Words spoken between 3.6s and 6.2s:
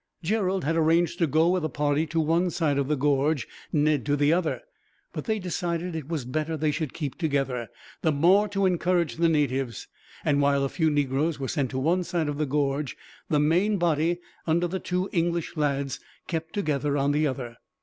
Ned to the other; but they decided that it